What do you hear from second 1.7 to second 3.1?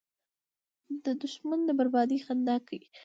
بربادۍ خندا کوي